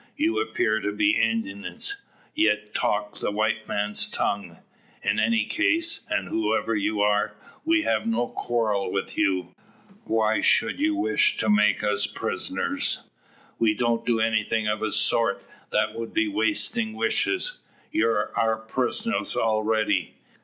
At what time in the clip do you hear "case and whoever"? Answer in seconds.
5.45-6.73